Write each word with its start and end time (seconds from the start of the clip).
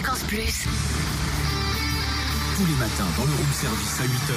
Fréquence 0.00 0.22
Plus. 0.22 0.64
Tous 2.56 2.64
les 2.64 2.74
matins 2.78 3.04
dans 3.18 3.24
le 3.24 3.32
room 3.32 3.52
service 3.52 4.00
à 4.00 4.04
8h. 4.04 4.34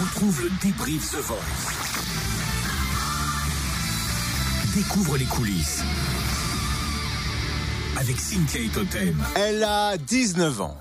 Retrouve 0.00 0.40
le 0.44 0.50
débrief 0.62 1.10
The 1.10 1.16
Voice. 1.16 1.36
Découvre 4.74 5.18
les 5.18 5.26
coulisses. 5.26 5.84
Avec 7.98 8.18
Cynthia 8.18 8.62
et 8.62 8.68
Totem. 8.68 9.22
Elle 9.34 9.62
a 9.62 9.98
19 9.98 10.62
ans. 10.62 10.80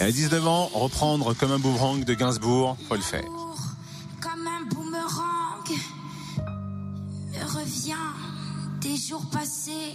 A 0.00 0.10
19 0.10 0.46
ans, 0.46 0.66
reprendre 0.72 1.34
comme 1.34 1.52
un 1.52 1.58
boomerang 1.58 2.04
de 2.04 2.14
Gainsbourg, 2.14 2.76
faut 2.88 2.94
le 2.96 3.00
faire. 3.02 3.24
Comme 4.20 4.46
un 4.46 4.64
boomerang 4.74 5.68
me 7.32 7.44
revient 7.58 7.94
des 8.80 8.96
jours 8.96 9.24
passés 9.30 9.94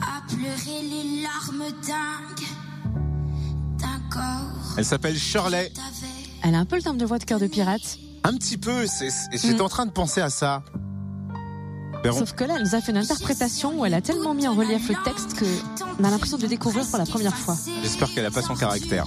à 0.00 0.22
pleurer 0.28 0.82
les 0.82 1.22
larmes 1.22 1.70
dingues 1.86 2.46
d'un 3.78 4.00
corps 4.10 4.74
Elle 4.76 4.84
s'appelle 4.84 5.18
Shirley. 5.18 5.72
Elle 6.42 6.54
a 6.54 6.58
un 6.58 6.64
peu 6.66 6.76
le 6.76 6.82
timbre 6.82 6.98
de 6.98 7.06
voix 7.06 7.18
de 7.18 7.24
cœur 7.24 7.38
de 7.40 7.46
pirate. 7.46 7.98
Un 8.24 8.34
petit 8.36 8.56
peu, 8.58 8.86
j'étais 9.32 9.54
Mm. 9.58 9.60
en 9.62 9.68
train 9.68 9.86
de 9.86 9.90
penser 9.92 10.20
à 10.20 10.30
ça. 10.30 10.62
Perron. 12.04 12.18
Sauf 12.18 12.34
que 12.34 12.44
là, 12.44 12.56
elle 12.58 12.64
nous 12.64 12.74
a 12.74 12.82
fait 12.82 12.92
une 12.92 12.98
interprétation 12.98 13.80
où 13.80 13.86
elle 13.86 13.94
a 13.94 14.02
tellement 14.02 14.34
mis 14.34 14.46
en 14.46 14.54
relief 14.54 14.90
le 14.90 14.94
texte 15.04 15.32
que 15.38 15.46
on 15.98 16.04
a 16.04 16.10
l'impression 16.10 16.36
de 16.36 16.42
le 16.42 16.48
découvrir 16.48 16.86
pour 16.86 16.98
la 16.98 17.06
première 17.06 17.34
fois. 17.34 17.56
J'espère 17.82 18.12
qu'elle 18.12 18.26
a 18.26 18.30
pas 18.30 18.42
son 18.42 18.54
caractère. 18.54 19.06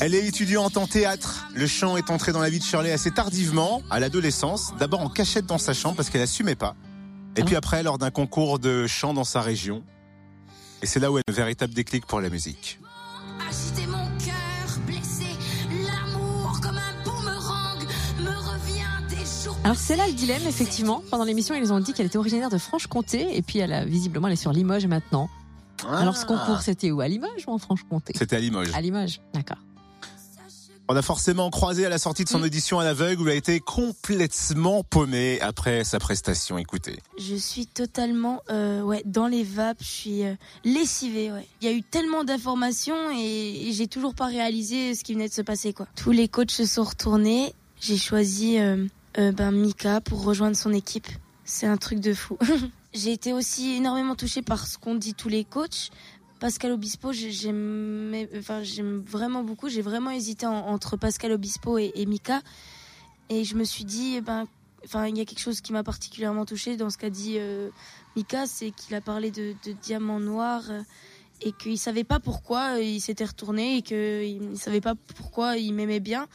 Elle 0.00 0.14
est 0.14 0.24
étudiante 0.28 0.76
en 0.76 0.86
théâtre. 0.86 1.48
Le 1.56 1.66
chant 1.66 1.96
est 1.96 2.08
entré 2.08 2.30
dans 2.30 2.38
la 2.38 2.50
vie 2.50 2.60
de 2.60 2.64
Shirley 2.64 2.92
assez 2.92 3.10
tardivement, 3.10 3.82
à 3.90 3.98
l'adolescence. 3.98 4.74
D'abord 4.78 5.00
en 5.00 5.08
cachette 5.08 5.46
dans 5.46 5.58
sa 5.58 5.74
chambre 5.74 5.96
parce 5.96 6.08
qu'elle 6.08 6.22
assumait 6.22 6.54
pas. 6.54 6.76
Et 7.34 7.42
puis 7.42 7.56
après, 7.56 7.82
lors 7.82 7.98
d'un 7.98 8.12
concours 8.12 8.60
de 8.60 8.86
chant 8.86 9.12
dans 9.12 9.24
sa 9.24 9.40
région. 9.40 9.82
Et 10.82 10.86
c'est 10.86 11.00
là 11.00 11.10
où 11.10 11.18
elle 11.18 11.24
a 11.26 11.32
un 11.32 11.34
véritable 11.34 11.74
déclic 11.74 12.06
pour 12.06 12.20
la 12.20 12.30
musique. 12.30 12.78
Alors 19.68 19.76
c'est 19.78 19.96
là 19.96 20.06
le 20.06 20.14
dilemme, 20.14 20.40
effectivement. 20.46 21.02
Pendant 21.10 21.24
l'émission, 21.24 21.54
ils 21.54 21.60
nous 21.60 21.72
ont 21.72 21.78
dit 21.80 21.92
qu'elle 21.92 22.06
était 22.06 22.16
originaire 22.16 22.48
de 22.48 22.56
Franche-Comté, 22.56 23.36
et 23.36 23.42
puis 23.42 23.58
elle 23.58 23.74
a 23.74 23.84
visiblement 23.84 24.26
elle 24.26 24.32
est 24.32 24.36
sur 24.36 24.50
Limoges 24.50 24.86
maintenant. 24.86 25.28
Alors 25.92 26.16
ce 26.16 26.24
concours, 26.24 26.62
c'était 26.62 26.90
où? 26.90 27.02
À 27.02 27.06
Limoges 27.08 27.44
ou 27.46 27.52
en 27.52 27.58
Franche-Comté? 27.58 28.14
C'était 28.16 28.36
à 28.36 28.40
Limoges. 28.40 28.70
À 28.72 28.80
Limoges, 28.80 29.20
d'accord. 29.34 29.58
On 30.88 30.96
a 30.96 31.02
forcément 31.02 31.50
croisé 31.50 31.84
à 31.84 31.90
la 31.90 31.98
sortie 31.98 32.24
de 32.24 32.30
son 32.30 32.38
Mm. 32.38 32.44
audition 32.44 32.80
à 32.80 32.84
l'aveugle 32.84 33.20
où 33.20 33.26
elle 33.26 33.32
a 33.32 33.34
été 33.34 33.60
complètement 33.60 34.84
paumée 34.84 35.38
après 35.42 35.84
sa 35.84 35.98
prestation. 35.98 36.56
Écoutez. 36.56 36.98
Je 37.18 37.34
suis 37.34 37.66
totalement 37.66 38.40
euh, 38.48 38.80
ouais, 38.80 39.02
dans 39.04 39.26
les 39.26 39.44
vapes, 39.44 39.82
je 39.82 39.86
suis 39.86 40.24
euh, 40.24 40.32
lessivée. 40.64 41.30
Ouais. 41.30 41.46
Il 41.60 41.68
y 41.68 41.70
a 41.70 41.74
eu 41.74 41.82
tellement 41.82 42.24
d'informations 42.24 43.10
et, 43.14 43.68
et 43.68 43.72
j'ai 43.74 43.86
toujours 43.86 44.14
pas 44.14 44.28
réalisé 44.28 44.94
ce 44.94 45.04
qui 45.04 45.12
venait 45.12 45.28
de 45.28 45.34
se 45.34 45.42
passer. 45.42 45.74
Quoi. 45.74 45.86
Tous 45.94 46.12
les 46.12 46.26
coachs 46.26 46.52
se 46.52 46.64
sont 46.64 46.84
retournés. 46.84 47.52
J'ai 47.82 47.98
choisi 47.98 48.58
euh, 48.58 48.86
euh, 49.18 49.32
ben, 49.32 49.50
Mika 49.52 50.00
pour 50.00 50.22
rejoindre 50.24 50.56
son 50.56 50.72
équipe. 50.72 51.06
C'est 51.44 51.66
un 51.66 51.76
truc 51.76 52.00
de 52.00 52.12
fou. 52.14 52.36
j'ai 52.94 53.12
été 53.12 53.32
aussi 53.32 53.74
énormément 53.76 54.14
touchée 54.14 54.42
par 54.42 54.66
ce 54.66 54.78
qu'ont 54.78 54.94
dit 54.94 55.14
tous 55.14 55.28
les 55.28 55.44
coachs. 55.44 55.90
Pascal 56.40 56.72
Obispo, 56.72 57.12
j'ai- 57.12 57.32
j'aime 57.32 58.14
enfin, 58.38 58.62
vraiment 59.06 59.42
beaucoup. 59.42 59.68
J'ai 59.68 59.82
vraiment 59.82 60.10
hésité 60.10 60.46
en- 60.46 60.66
entre 60.68 60.96
Pascal 60.96 61.32
Obispo 61.32 61.78
et, 61.78 61.92
Mika. 62.06 62.42
Et 63.28 63.44
je 63.44 63.56
me 63.56 63.64
suis 63.64 63.84
dit, 63.84 64.14
eh 64.16 64.20
ben, 64.20 64.46
enfin, 64.84 65.06
il 65.06 65.16
y 65.16 65.20
a 65.20 65.24
quelque 65.24 65.40
chose 65.40 65.60
qui 65.60 65.72
m'a 65.72 65.82
particulièrement 65.82 66.44
touchée 66.46 66.76
dans 66.76 66.90
ce 66.90 66.98
qu'a 66.98 67.10
dit 67.10 67.36
euh, 67.38 67.70
Mika, 68.14 68.46
c'est 68.46 68.70
qu'il 68.70 68.94
a 68.94 69.00
parlé 69.00 69.30
de, 69.30 69.54
de 69.66 69.72
diamants 69.72 70.20
noirs 70.20 70.64
euh, 70.70 70.80
et 71.42 71.52
qu'il 71.52 71.78
savait 71.78 72.04
pas 72.04 72.20
pourquoi 72.20 72.78
il 72.80 73.00
s'était 73.00 73.24
retourné 73.24 73.78
et 73.78 73.82
qu'il 73.82 74.50
ne 74.50 74.56
savait 74.56 74.80
pas 74.80 74.94
pourquoi 75.16 75.56
il 75.56 75.72
m'aimait 75.74 76.00
bien. 76.00 76.26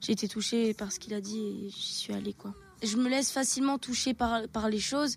J'ai 0.00 0.12
été 0.12 0.28
touchée 0.28 0.74
par 0.74 0.92
ce 0.92 0.98
qu'il 0.98 1.14
a 1.14 1.20
dit 1.20 1.38
et 1.38 1.70
j'y 1.70 1.94
suis 1.94 2.12
allée 2.12 2.32
quoi. 2.32 2.54
Je 2.82 2.96
me 2.96 3.08
laisse 3.08 3.30
facilement 3.30 3.78
toucher 3.78 4.14
par, 4.14 4.46
par 4.48 4.68
les 4.68 4.78
choses 4.78 5.16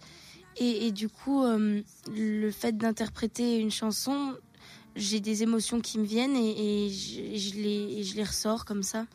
et, 0.58 0.92
du 0.92 1.08
coup, 1.08 1.44
euh, 1.44 1.82
le 2.14 2.52
fait 2.52 2.78
d'interpréter 2.78 3.58
une 3.58 3.72
chanson, 3.72 4.36
j'ai 4.96 5.22
des 5.22 5.44
émotions 5.44 5.80
qui 5.80 5.98
me 5.98 6.04
viennent 6.04 6.36
et, 6.36 6.90
je, 6.90 7.56
les, 7.56 8.04
je 8.04 8.16
les 8.16 8.24
ressors 8.24 8.66
comme 8.66 8.84
ça. 8.84 9.08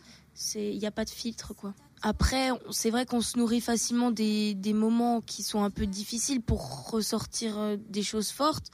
Il 0.55 0.79
n'y 0.79 0.87
a 0.87 0.91
pas 0.91 1.05
de 1.05 1.11
filtre 1.11 1.55
quoi. 1.55 1.75
Après, 2.03 2.51
c'est 2.71 2.91
vrai 2.91 3.07
qu'on 3.07 3.21
se 3.21 3.39
nourrit 3.39 3.61
facilement 3.61 4.11
des, 4.11 4.55
des 4.55 4.75
moments 4.75 5.21
qui 5.21 5.43
sont 5.43 5.63
un 5.63 5.71
peu 5.71 5.87
difficiles 5.87 6.43
pour 6.43 6.91
ressortir 6.91 7.59
euh, 7.59 7.77
des 7.89 8.03
choses 8.03 8.31
fortes, 8.31 8.71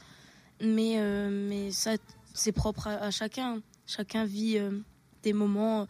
mais, 0.60 0.94
euh, 0.98 1.30
mais 1.30 1.70
ça, 1.70 1.92
c'est 2.34 2.52
propre 2.52 2.88
à, 2.88 3.10
chacun. 3.10 3.60
Chacun 3.86 4.24
vit 4.24 4.58
des 5.22 5.32
moments 5.32 5.86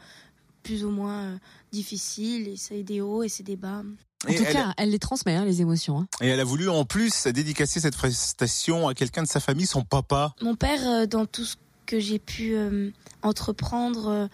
plus 0.62 0.84
ou 0.84 0.90
moins 0.90 1.22
euh, 1.24 1.36
difficiles, 1.72 2.48
et 2.48 2.56
c'est 2.56 2.82
des 2.82 3.00
hauts 3.00 3.22
et 3.22 3.28
c'est 3.28 3.42
des 3.42 3.56
bas. 3.56 3.82
En 4.24 4.28
Et 4.28 4.36
tout 4.36 4.44
elle, 4.46 4.52
cas, 4.52 4.72
elle 4.76 4.90
les 4.90 4.98
transmet, 5.00 5.34
hein, 5.34 5.44
les 5.44 5.60
émotions. 5.62 5.98
hein. 6.00 6.06
et 6.20 6.28
elle 6.28 6.38
a 6.40 6.44
voulu 6.44 6.68
en 6.68 6.84
plus 6.84 7.26
dédicacer 7.26 7.80
cette 7.80 7.96
prestation 7.96 8.86
à 8.88 8.94
quelqu'un 8.94 9.22
de 9.22 9.28
sa 9.28 9.40
famille, 9.40 9.66
son 9.66 9.82
papa. 9.82 10.34
Mon 10.42 10.54
père, 10.54 10.80
euh, 10.88 11.06
dans 11.06 11.26
tout 11.26 11.44
ce 11.44 11.56
que 11.86 11.98
j'ai 11.98 12.18
pu 12.20 12.54
euh, 12.54 12.90
entreprendre, 13.22 14.06
euh, 14.08 14.26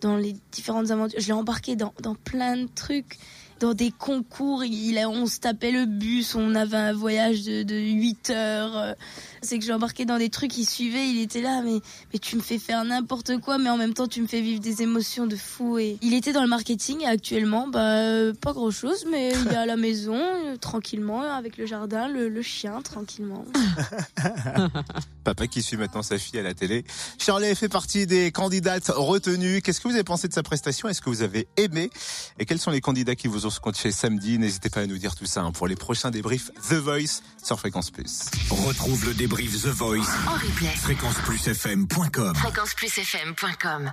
dans 0.00 0.16
les 0.16 0.36
différentes 0.52 0.90
aventures, 0.90 1.20
je 1.20 1.26
l'ai 1.26 1.32
embarqué 1.32 1.76
dans, 1.76 1.94
dans 2.02 2.14
plein 2.14 2.56
de 2.56 2.68
trucs. 2.74 3.18
Dans 3.58 3.72
des 3.72 3.90
concours, 3.90 4.64
il 4.64 4.98
a, 4.98 5.08
on 5.08 5.24
se 5.24 5.40
tapait 5.40 5.70
le 5.70 5.86
bus, 5.86 6.34
on 6.34 6.54
avait 6.54 6.76
un 6.76 6.92
voyage 6.92 7.42
de, 7.42 7.62
de 7.62 7.74
8 7.74 8.28
heures. 8.28 8.94
C'est 9.40 9.58
que 9.58 9.64
je 9.64 9.68
l'ai 9.68 9.74
embarqué 9.74 10.04
dans 10.04 10.18
des 10.18 10.28
trucs, 10.28 10.58
il 10.58 10.66
suivait, 10.66 11.08
il 11.08 11.22
était 11.22 11.40
là, 11.40 11.62
mais, 11.64 11.80
mais 12.12 12.18
tu 12.18 12.36
me 12.36 12.42
fais 12.42 12.58
faire 12.58 12.84
n'importe 12.84 13.38
quoi, 13.38 13.56
mais 13.56 13.70
en 13.70 13.78
même 13.78 13.94
temps 13.94 14.08
tu 14.08 14.20
me 14.20 14.26
fais 14.26 14.42
vivre 14.42 14.60
des 14.60 14.82
émotions 14.82 15.26
de 15.26 15.36
fou. 15.36 15.78
Et 15.78 15.96
il 16.02 16.12
était 16.12 16.34
dans 16.34 16.42
le 16.42 16.48
marketing 16.48 17.00
et 17.00 17.06
actuellement, 17.06 17.66
bah, 17.66 18.00
euh, 18.00 18.34
pas 18.34 18.52
grand 18.52 18.70
chose, 18.70 19.06
mais 19.10 19.32
il 19.32 19.48
est 19.50 19.56
à 19.56 19.64
la 19.64 19.76
maison, 19.76 20.20
euh, 20.20 20.56
tranquillement, 20.58 21.22
avec 21.22 21.56
le 21.56 21.64
jardin, 21.64 22.08
le, 22.08 22.28
le 22.28 22.42
chien, 22.42 22.82
tranquillement. 22.82 23.46
Papa 25.24 25.46
qui 25.46 25.62
suit 25.62 25.78
maintenant 25.78 26.02
sa 26.02 26.18
fille 26.18 26.38
à 26.38 26.42
la 26.42 26.52
télé. 26.52 26.84
Shirley 27.18 27.54
fait 27.54 27.70
partie 27.70 28.06
des 28.06 28.30
candidates 28.32 28.92
retenues. 28.94 29.62
Qu'est-ce 29.62 29.80
que 29.86 29.92
vous 29.92 29.96
avez 29.96 30.04
pensé 30.04 30.28
de 30.28 30.32
sa 30.32 30.42
prestation? 30.42 30.88
Est-ce 30.88 31.00
que 31.00 31.10
vous 31.10 31.22
avez 31.22 31.46
aimé? 31.56 31.90
Et 32.38 32.44
quels 32.44 32.58
sont 32.58 32.70
les 32.70 32.80
candidats 32.80 33.14
qui 33.14 33.28
vous 33.28 33.46
ont 33.46 33.50
scotché 33.50 33.92
samedi? 33.92 34.38
N'hésitez 34.38 34.68
pas 34.68 34.80
à 34.80 34.86
nous 34.86 34.98
dire 34.98 35.14
tout 35.14 35.26
ça 35.26 35.42
hein, 35.42 35.52
pour 35.52 35.68
les 35.68 35.76
prochains 35.76 36.10
débriefs 36.10 36.50
The 36.68 36.74
Voice 36.74 37.22
sur 37.42 37.58
Fréquence 37.58 37.90
Plus. 37.90 38.24
Retrouve 38.50 39.04
le 39.06 39.14
débrief 39.14 39.62
The 39.62 39.66
Voice. 39.66 40.08
En 40.26 40.32
replay. 40.32 40.74
Fréquenceplusfm.com 40.76 42.34
Fréquenceplusfm.com. 42.34 43.92